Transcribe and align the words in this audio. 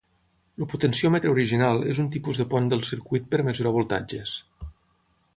El 0.61 0.67
potenciòmetre 0.69 1.33
original 1.33 1.83
és 1.95 1.99
un 2.03 2.07
tipus 2.15 2.41
de 2.43 2.47
pont 2.53 2.69
del 2.71 2.81
circuit 2.87 3.27
per 3.35 3.41
a 3.43 3.45
mesurar 3.49 3.75
voltatges. 3.77 4.33